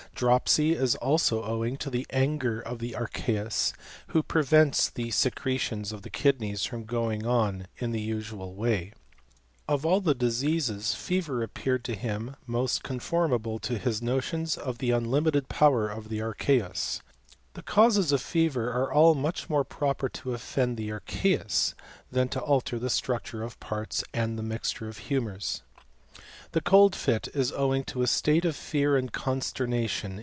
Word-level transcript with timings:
Dropsy 0.15 0.73
is 0.73 0.93
also 0.97 1.43
owing 1.43 1.77
toJ 1.77 2.05
anger 2.11 2.59
of 2.61 2.77
the 2.77 2.91
archeus, 2.93 3.73
who 4.09 4.21
prevents 4.21 4.87
the 4.87 5.07
secretioM 5.07 5.99
the 5.99 6.11
kidneys 6.11 6.63
from 6.63 6.83
going 6.83 7.25
on 7.25 7.65
in 7.79 7.89
the 7.91 8.01
usual 8.01 8.53
'way. 8.53 8.93
i 9.67 9.73
Of 9.73 9.83
all 9.83 9.99
the 9.99 10.13
diseases, 10.13 10.93
fever 10.93 11.41
appeared 11.41 11.83
to 11.85 11.95
him 11.95 12.35
most 12.45 12.83
■ 12.83 13.01
formable 13.01 13.57
to 13.61 13.79
his 13.79 14.03
notions 14.03 14.57
of 14.57 14.77
the 14.77 14.91
unlimited 14.91 15.49
power 15.49 15.91
on 15.91 16.03
archeus. 16.03 17.01
The 17.55 17.63
causes 17.63 18.11
of 18.11 18.21
fever 18.21 18.71
are 18.71 18.93
all 18.93 19.15
much 19.15 19.47
a 19.49 19.63
proper 19.63 20.07
to 20.07 20.33
offend 20.35 20.77
the 20.77 20.89
archeus, 20.89 21.73
than 22.11 22.29
to 22.29 22.39
alter 22.39 22.77
the 22.77 22.95
M 23.09 23.19
ture 23.23 23.41
of 23.41 23.59
parts 23.59 24.03
and 24.13 24.37
the 24.37 24.43
mixture 24.43 24.87
of 24.87 24.99
humours. 24.99 25.63
The 26.51 26.61
i 26.65 26.89
fit 26.93 27.29
is 27.33 27.53
owing 27.53 27.85
to 27.85 28.01
a 28.01 28.07
state 28.07 28.43
of 28.43 28.57
fear 28.57 28.97
and 28.97 29.09
consternation 29.13 30.19